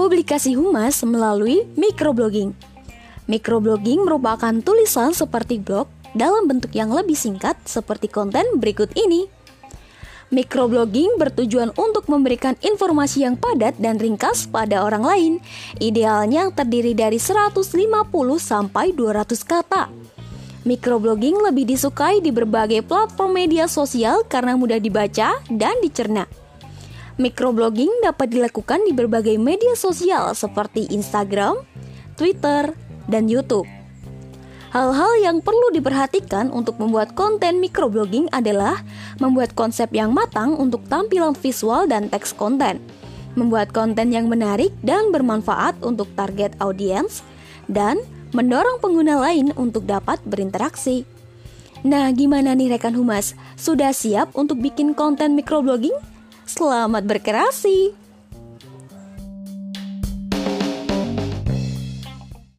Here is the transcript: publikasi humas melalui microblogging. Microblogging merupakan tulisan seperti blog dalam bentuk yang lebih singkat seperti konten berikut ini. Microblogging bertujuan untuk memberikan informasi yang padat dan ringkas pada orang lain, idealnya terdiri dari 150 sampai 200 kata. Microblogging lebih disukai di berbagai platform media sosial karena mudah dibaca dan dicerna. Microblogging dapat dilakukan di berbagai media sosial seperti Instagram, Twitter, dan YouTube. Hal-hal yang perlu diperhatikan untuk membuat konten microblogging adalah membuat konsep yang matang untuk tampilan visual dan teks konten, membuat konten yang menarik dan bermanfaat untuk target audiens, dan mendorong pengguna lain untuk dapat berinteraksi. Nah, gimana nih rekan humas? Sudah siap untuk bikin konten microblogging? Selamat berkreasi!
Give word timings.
publikasi 0.00 0.56
humas 0.56 1.04
melalui 1.04 1.68
microblogging. 1.76 2.56
Microblogging 3.28 4.08
merupakan 4.08 4.56
tulisan 4.64 5.12
seperti 5.12 5.60
blog 5.60 5.92
dalam 6.16 6.48
bentuk 6.48 6.72
yang 6.72 6.88
lebih 6.88 7.12
singkat 7.12 7.60
seperti 7.68 8.08
konten 8.08 8.48
berikut 8.56 8.88
ini. 8.96 9.28
Microblogging 10.32 11.20
bertujuan 11.20 11.76
untuk 11.76 12.08
memberikan 12.08 12.56
informasi 12.64 13.28
yang 13.28 13.36
padat 13.36 13.76
dan 13.76 14.00
ringkas 14.00 14.48
pada 14.48 14.88
orang 14.88 15.04
lain, 15.04 15.32
idealnya 15.84 16.48
terdiri 16.48 16.96
dari 16.96 17.20
150 17.20 17.60
sampai 18.40 18.96
200 18.96 19.36
kata. 19.44 19.92
Microblogging 20.64 21.44
lebih 21.44 21.68
disukai 21.68 22.24
di 22.24 22.32
berbagai 22.32 22.88
platform 22.88 23.36
media 23.36 23.68
sosial 23.68 24.24
karena 24.24 24.56
mudah 24.56 24.80
dibaca 24.80 25.36
dan 25.52 25.76
dicerna. 25.84 26.24
Microblogging 27.20 28.00
dapat 28.00 28.32
dilakukan 28.32 28.80
di 28.88 28.96
berbagai 28.96 29.36
media 29.36 29.76
sosial 29.76 30.32
seperti 30.32 30.88
Instagram, 30.88 31.60
Twitter, 32.16 32.72
dan 33.12 33.28
YouTube. 33.28 33.68
Hal-hal 34.72 35.12
yang 35.20 35.44
perlu 35.44 35.68
diperhatikan 35.68 36.48
untuk 36.48 36.80
membuat 36.80 37.12
konten 37.12 37.60
microblogging 37.60 38.32
adalah 38.32 38.80
membuat 39.20 39.52
konsep 39.52 39.92
yang 39.92 40.16
matang 40.16 40.56
untuk 40.56 40.80
tampilan 40.88 41.36
visual 41.36 41.84
dan 41.84 42.08
teks 42.08 42.32
konten, 42.32 42.80
membuat 43.36 43.68
konten 43.76 44.16
yang 44.16 44.24
menarik 44.24 44.72
dan 44.80 45.12
bermanfaat 45.12 45.76
untuk 45.84 46.08
target 46.16 46.56
audiens, 46.56 47.20
dan 47.68 48.00
mendorong 48.32 48.80
pengguna 48.80 49.20
lain 49.20 49.52
untuk 49.60 49.84
dapat 49.84 50.24
berinteraksi. 50.24 51.04
Nah, 51.84 52.08
gimana 52.16 52.56
nih 52.56 52.80
rekan 52.80 52.96
humas? 52.96 53.36
Sudah 53.60 53.92
siap 53.92 54.32
untuk 54.32 54.56
bikin 54.56 54.96
konten 54.96 55.36
microblogging? 55.36 56.19
Selamat 56.50 57.06
berkreasi! 57.06 57.94